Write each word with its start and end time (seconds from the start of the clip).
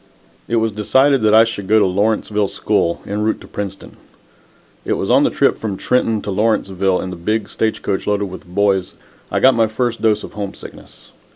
It 0.47 0.55
was 0.55 0.71
decided 0.71 1.21
that 1.21 1.35
I 1.35 1.43
should 1.43 1.67
go 1.67 1.77
to 1.77 1.85
Lawrenceville 1.85 2.47
School, 2.47 3.01
en 3.05 3.21
route 3.21 3.39
to 3.41 3.47
Princeton. 3.47 3.97
It 4.83 4.93
was 4.93 5.11
on 5.11 5.23
the 5.25 5.29
trip 5.29 5.59
from 5.59 5.77
Trenton 5.77 6.23
to 6.23 6.31
Lawrenceville, 6.31 6.99
in 6.99 7.11
the 7.11 7.15
big 7.15 7.47
stage 7.49 7.83
coach 7.83 8.07
loaded 8.07 8.25
with 8.27 8.43
boys, 8.47 8.95
I 9.29 9.39
got 9.39 9.53
my 9.53 9.67
first 9.67 10.01
dose 10.01 10.23
of 10.23 10.33
homesickness. 10.33 11.11